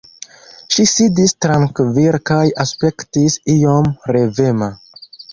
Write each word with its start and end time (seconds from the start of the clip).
Ŝi 0.75 0.83
sidis 0.91 1.33
trankvile 1.45 2.19
kaj 2.29 2.45
aspektis 2.63 3.35
iom 3.57 3.91
revema. 4.15 4.71